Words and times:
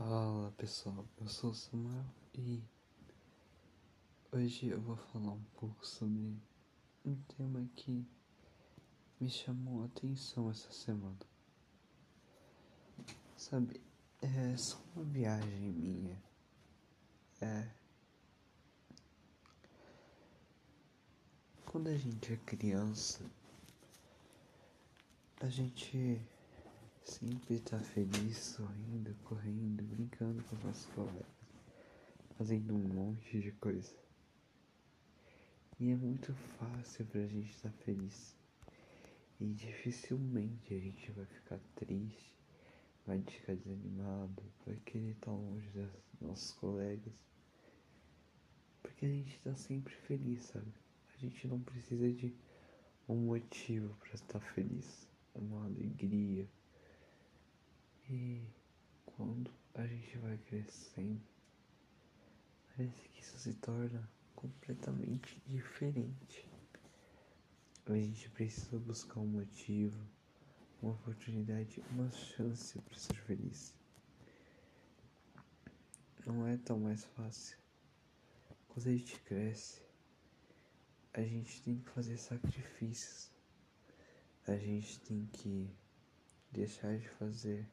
Fala 0.00 0.50
pessoal, 0.52 1.06
eu 1.20 1.28
sou 1.28 1.50
o 1.50 1.54
Samuel 1.54 2.06
e 2.32 2.64
hoje 4.32 4.68
eu 4.68 4.80
vou 4.80 4.96
falar 4.96 5.32
um 5.32 5.44
pouco 5.58 5.86
sobre 5.86 6.40
um 7.04 7.14
tema 7.36 7.68
que 7.76 8.02
me 9.20 9.28
chamou 9.28 9.82
a 9.82 9.84
atenção 9.84 10.50
essa 10.50 10.72
semana. 10.72 11.18
Sabe, 13.36 13.78
é 14.22 14.56
só 14.56 14.78
uma 14.96 15.04
viagem 15.04 15.70
minha. 15.70 16.18
É. 17.42 17.68
Quando 21.66 21.88
a 21.88 21.96
gente 21.98 22.32
é 22.32 22.36
criança, 22.38 23.20
a 25.42 25.48
gente 25.50 26.18
sempre 27.10 27.58
tá 27.58 27.76
feliz, 27.76 28.36
sorrindo, 28.36 29.12
correndo, 29.24 29.82
brincando 29.82 30.44
com 30.44 30.54
os 30.54 30.62
nossos 30.62 30.86
colegas, 30.94 31.26
fazendo 32.38 32.72
um 32.72 32.78
monte 32.78 33.40
de 33.40 33.50
coisa. 33.50 33.92
E 35.80 35.90
é 35.90 35.96
muito 35.96 36.32
fácil 36.56 37.04
pra 37.06 37.26
gente 37.26 37.50
estar 37.50 37.68
tá 37.68 37.76
feliz. 37.84 38.36
E 39.40 39.46
dificilmente 39.46 40.72
a 40.72 40.78
gente 40.78 41.10
vai 41.10 41.26
ficar 41.26 41.58
triste, 41.74 42.32
vai 43.04 43.20
ficar 43.22 43.56
desanimado, 43.56 44.44
vai 44.64 44.76
querer 44.84 45.10
estar 45.10 45.32
longe 45.32 45.68
dos 45.70 45.90
nossos 46.20 46.52
colegas. 46.52 47.12
Porque 48.82 49.04
a 49.04 49.08
gente 49.08 49.36
tá 49.40 49.56
sempre 49.56 49.92
feliz, 49.92 50.42
sabe? 50.44 50.72
A 51.16 51.18
gente 51.18 51.48
não 51.48 51.58
precisa 51.58 52.08
de 52.08 52.32
um 53.08 53.16
motivo 53.16 53.96
para 53.96 54.14
estar 54.14 54.40
feliz, 54.40 55.08
uma 55.34 55.64
alegria 55.64 56.48
e 58.10 58.42
quando 59.06 59.52
a 59.72 59.86
gente 59.86 60.18
vai 60.18 60.36
crescendo, 60.38 61.22
parece 62.68 63.08
que 63.08 63.20
isso 63.20 63.38
se 63.38 63.54
torna 63.54 64.10
completamente 64.34 65.40
diferente. 65.46 66.50
A 67.86 67.94
gente 67.94 68.28
precisa 68.30 68.78
buscar 68.78 69.20
um 69.20 69.26
motivo, 69.26 70.04
uma 70.82 70.92
oportunidade, 70.92 71.82
uma 71.90 72.10
chance 72.10 72.78
para 72.80 72.98
ser 72.98 73.14
feliz. 73.14 73.76
Não 76.26 76.46
é 76.46 76.56
tão 76.56 76.80
mais 76.80 77.04
fácil. 77.04 77.58
Quando 78.68 78.88
a 78.88 78.92
gente 78.92 79.20
cresce, 79.20 79.82
a 81.14 81.22
gente 81.22 81.62
tem 81.62 81.78
que 81.78 81.88
fazer 81.90 82.16
sacrifícios. 82.16 83.30
A 84.46 84.56
gente 84.56 85.00
tem 85.00 85.26
que 85.32 85.70
deixar 86.52 86.96
de 86.96 87.08
fazer 87.08 87.68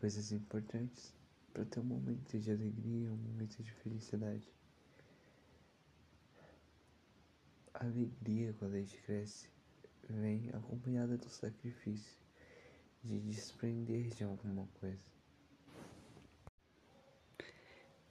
coisas 0.00 0.32
importantes 0.32 1.14
para 1.52 1.64
ter 1.64 1.78
um 1.78 1.84
momento 1.84 2.38
de 2.38 2.50
alegria, 2.50 3.12
um 3.12 3.16
momento 3.16 3.62
de 3.62 3.70
felicidade. 3.72 4.48
A 7.74 7.84
alegria 7.84 8.54
quando 8.58 8.74
a 8.74 8.78
gente 8.78 8.96
cresce 9.02 9.48
vem 10.08 10.48
acompanhada 10.54 11.16
do 11.16 11.28
sacrifício 11.28 12.18
de 13.04 13.18
desprender 13.20 14.08
de 14.08 14.24
alguma 14.24 14.66
coisa. 14.80 15.04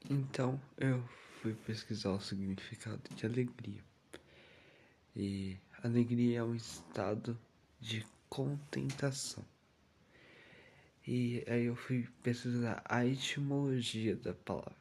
Então 0.10 0.60
eu 0.78 1.04
fui 1.42 1.54
pesquisar 1.54 2.12
o 2.12 2.22
significado 2.22 3.02
de 3.16 3.26
alegria. 3.26 3.84
E 5.16 5.58
alegria 5.84 6.40
é 6.40 6.44
um 6.44 6.56
estado 6.56 7.38
de 7.80 8.06
contentação. 8.30 9.44
E 11.12 11.44
aí 11.48 11.66
eu 11.66 11.76
fui 11.76 12.08
pesquisar 12.22 12.84
a 12.86 13.04
etimologia 13.04 14.16
da 14.16 14.32
palavra. 14.32 14.78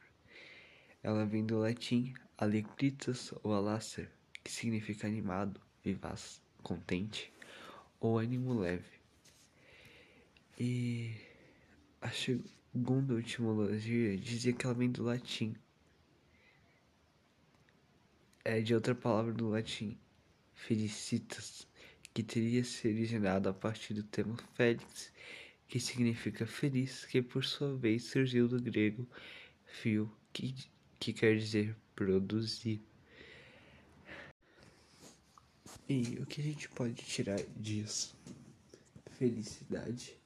Ela 1.01 1.25
vem 1.25 1.43
do 1.43 1.57
latim 1.57 2.13
alegritas 2.37 3.33
ou 3.41 3.51
alacer, 3.51 4.11
que 4.43 4.51
significa 4.51 5.07
animado, 5.07 5.59
vivaz, 5.83 6.39
contente 6.61 7.33
ou 7.99 8.19
ânimo 8.19 8.59
leve. 8.59 9.01
E 10.55 11.15
a 11.99 12.11
segunda 12.11 13.19
etimologia 13.19 14.15
dizia 14.15 14.53
que 14.53 14.67
ela 14.67 14.75
vem 14.75 14.91
do 14.91 15.01
latim. 15.01 15.55
É 18.45 18.61
de 18.61 18.75
outra 18.75 18.93
palavra 18.93 19.33
do 19.33 19.49
latim, 19.49 19.97
felicitas, 20.53 21.67
que 22.13 22.21
teria 22.21 22.63
se 22.63 22.87
originado 22.87 23.49
a 23.49 23.53
partir 23.53 23.95
do 23.95 24.03
termo 24.03 24.37
félix 24.53 25.11
que 25.69 25.79
significa 25.79 26.47
feliz, 26.47 27.05
que 27.05 27.21
por 27.21 27.45
sua 27.45 27.77
vez 27.77 28.05
surgiu 28.05 28.47
do 28.47 28.59
grego 28.59 29.07
fio, 29.65 30.11
que, 30.33 30.55
que 30.99 31.13
quer 31.13 31.37
dizer 31.37 31.77
produzir. 31.95 32.81
E 35.87 36.17
o 36.19 36.25
que 36.25 36.41
a 36.41 36.43
gente 36.43 36.67
pode 36.69 36.95
tirar 36.95 37.39
disso? 37.55 38.17
Felicidade, 39.11 40.19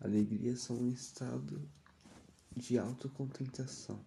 alegria 0.00 0.56
são 0.56 0.76
um 0.76 0.90
estado 0.90 1.60
de 2.56 2.78
autocontentação. 2.78 4.02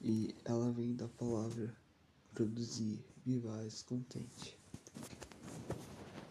E 0.00 0.34
ela 0.44 0.72
vem 0.72 0.96
da 0.96 1.06
palavra 1.06 1.76
produzir, 2.34 3.04
vivaz, 3.24 3.82
contente. 3.82 4.58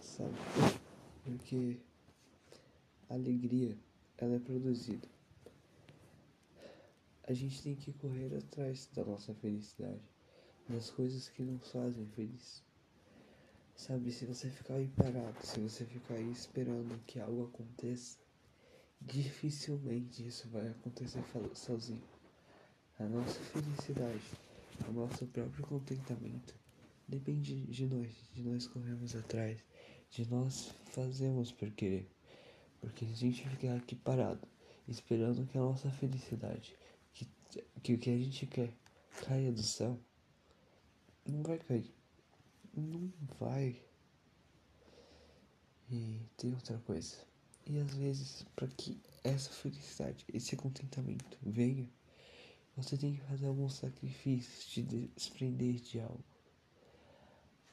Sabe? 0.02 0.36
Porque 1.24 1.80
alegria 3.10 3.78
ela 4.18 4.36
é 4.36 4.40
produzida. 4.40 5.08
A 7.24 7.34
gente 7.34 7.62
tem 7.62 7.76
que 7.76 7.94
correr 7.94 8.36
atrás 8.36 8.90
da 8.94 9.04
nossa 9.04 9.34
felicidade, 9.34 10.02
das 10.68 10.90
coisas 10.90 11.30
que 11.30 11.42
nos 11.42 11.72
fazem 11.72 12.06
feliz. 12.08 12.64
Sabe, 13.76 14.12
se 14.12 14.26
você 14.26 14.50
ficar 14.50 14.76
aí 14.76 14.88
parado, 14.90 15.38
se 15.46 15.60
você 15.60 15.86
ficar 15.86 16.16
aí 16.16 16.32
esperando 16.32 17.00
que 17.06 17.20
algo 17.20 17.46
aconteça, 17.46 18.18
dificilmente 19.00 20.28
isso 20.28 20.50
vai 20.50 20.68
acontecer 20.68 21.24
sozinho. 21.54 22.04
A 23.00 23.06
nossa 23.06 23.40
felicidade, 23.40 24.22
o 24.88 24.92
nosso 24.92 25.26
próprio 25.28 25.66
contentamento 25.66 26.54
depende 27.08 27.62
de 27.68 27.86
nós, 27.86 28.12
de 28.34 28.44
nós 28.44 28.68
corrermos 28.68 29.16
atrás, 29.16 29.64
de 30.10 30.30
nós 30.30 30.74
fazemos 30.92 31.52
por 31.52 31.72
querer. 31.72 32.19
Porque 32.82 33.06
se 33.06 33.14
a 33.14 33.16
gente 33.16 33.48
ficar 33.50 33.76
aqui 33.76 33.96
parado, 33.96 34.48
esperando 34.88 35.46
que 35.46 35.58
a 35.58 35.62
nossa 35.62 35.90
felicidade, 35.92 36.76
que, 37.14 37.28
que 37.84 37.94
o 37.94 38.00
que 38.00 38.10
a 38.10 38.18
gente 38.18 38.48
quer, 38.48 38.74
caia 39.26 39.52
do 39.52 39.62
céu, 39.62 40.00
não 41.26 41.44
vai 41.44 41.58
cair. 41.60 41.94
Não 42.74 43.12
vai. 43.40 43.82
E 45.92 46.22
tem 46.38 46.54
outra 46.54 46.78
coisa. 46.80 47.18
E 47.66 47.78
às 47.80 47.94
vezes, 47.94 48.46
para 48.56 48.68
que 48.68 49.00
essa 49.24 49.50
felicidade, 49.50 50.26
esse 50.34 50.56
contentamento 50.56 51.38
venha, 51.42 51.88
você 52.76 52.98
tem 52.98 53.16
que 53.16 53.22
fazer 53.22 53.48
alguns 53.48 53.74
sacrifícios, 53.74 54.66
te 54.66 54.82
desprender 54.82 55.76
de 55.76 56.00
algo. 56.00 56.24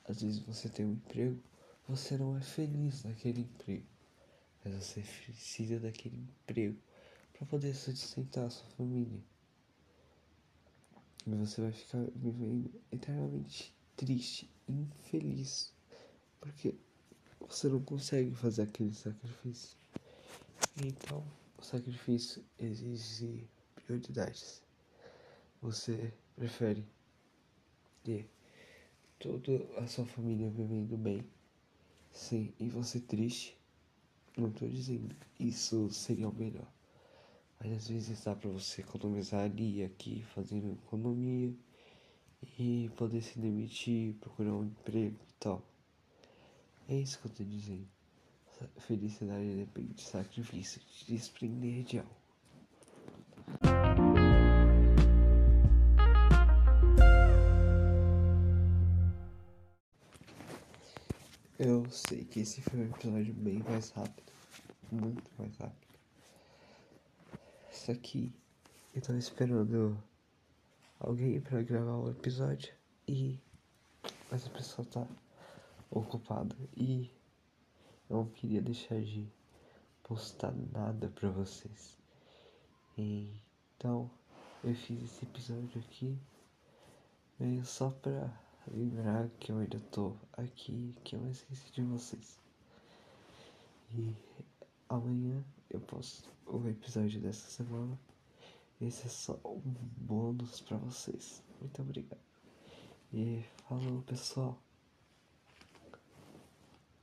Às 0.05 0.23
vezes 0.23 0.41
você 0.41 0.69
tem 0.69 0.85
um 0.85 0.93
emprego, 0.93 1.41
você 1.87 2.17
não 2.17 2.37
é 2.37 2.41
feliz 2.41 3.05
naquele 3.05 3.43
emprego 3.43 3.96
mas 4.67 4.85
você 4.85 5.01
precisa 5.01 5.79
daquele 5.79 6.17
emprego 6.17 6.77
para 7.33 7.47
poder 7.47 7.75
sustentar 7.75 8.47
a 8.47 8.51
sua 8.51 8.67
família. 8.71 9.23
E 11.25 11.31
você 11.31 11.61
vai 11.61 11.73
ficar 11.73 12.05
vivendo 12.17 12.71
eternamente 12.91 13.73
triste, 13.97 14.51
infeliz, 14.69 15.73
porque 16.41 16.75
você 17.41 17.69
não 17.69 17.81
consegue 17.83 18.35
fazer 18.35 18.63
aquele 18.63 18.93
sacrifício. 18.93 19.77
Então, 20.85 21.25
o 21.59 21.63
sacrifício 21.63 22.45
exige 22.59 23.49
prioridades. 23.75 24.63
Você 25.63 26.13
prefere 26.35 26.85
ter 28.03 28.29
toda 29.19 29.65
a 29.79 29.87
sua 29.87 30.07
família 30.07 30.51
vivendo 30.51 30.97
bem, 30.97 31.25
sim, 32.13 32.53
e 32.59 32.69
você 32.69 33.01
triste 33.01 33.57
não 34.37 34.51
tô 34.51 34.67
dizendo 34.67 35.15
isso 35.41 35.91
seria 35.91 36.29
o 36.29 36.35
melhor. 36.35 36.71
Mas 37.59 37.73
às 37.73 37.89
vezes 37.89 38.23
dá 38.25 38.35
pra 38.35 38.51
você 38.51 38.83
economizar 38.83 39.45
ali 39.45 39.83
aqui, 39.83 40.23
fazendo 40.35 40.73
economia 40.73 41.55
e 42.59 42.91
poder 42.97 43.23
se 43.23 43.39
demitir, 43.39 44.15
procurar 44.15 44.53
um 44.53 44.65
emprego 44.65 45.17
e 45.29 45.33
tal. 45.41 45.63
É 46.89 46.95
isso 46.95 47.19
que 47.19 47.27
eu 47.27 47.33
tô 47.33 47.45
dizendo. 47.45 47.87
Felicidade 48.79 49.55
depende 49.57 49.95
de 49.95 50.03
sacrifício, 50.03 50.81
de 50.81 51.13
desprender 51.15 51.83
de 51.83 51.99
algo. 51.99 53.76
Eu 61.59 61.89
sei 61.91 62.23
que 62.23 62.41
esse 62.41 62.61
foi 62.61 62.81
um 62.81 62.85
episódio 62.85 63.33
bem 63.33 63.61
mais 63.61 63.89
rápido. 63.93 64.31
Muito 64.93 65.31
mais 65.39 65.57
rápido. 65.57 65.99
Só 67.73 67.95
que 67.95 68.31
eu 68.95 69.01
tava 69.01 69.19
esperando 69.19 69.97
alguém 71.01 71.41
para 71.41 71.63
gravar 71.63 71.97
o 71.97 72.11
episódio 72.11 72.75
e 73.09 73.41
essa 74.31 74.51
pessoa 74.51 74.87
tá 74.87 75.07
ocupada 75.91 76.55
e 76.77 77.11
eu 78.11 78.19
não 78.19 78.27
queria 78.27 78.61
deixar 78.61 79.01
de 79.01 79.27
postar 80.03 80.53
nada 80.53 81.09
pra 81.09 81.31
vocês. 81.31 81.97
Então 82.99 84.11
eu 84.63 84.75
fiz 84.75 85.03
esse 85.03 85.25
episódio 85.25 85.81
aqui 85.81 86.19
meio 87.41 87.65
só 87.65 87.89
pra 87.89 88.31
lembrar 88.71 89.29
que 89.39 89.53
eu 89.53 89.59
ainda 89.59 89.79
tô 89.91 90.17
aqui, 90.33 90.95
que 91.05 91.17
eu 91.17 91.21
não 91.21 91.31
esqueci 91.31 91.73
de 91.73 91.83
vocês. 91.83 92.39
E 93.95 94.15
amanhã 94.89 95.45
eu 95.71 95.81
posto 95.81 96.29
o 96.47 96.67
episódio 96.69 97.21
dessa 97.21 97.49
semana. 97.49 97.99
Esse 98.81 99.07
é 99.07 99.11
só 99.11 99.41
um 99.45 99.61
bônus 99.97 100.61
pra 100.61 100.77
vocês. 100.77 101.43
Muito 101.61 101.81
obrigado. 101.83 102.21
E 103.13 103.45
falou 103.69 104.03
pessoal. 104.03 104.66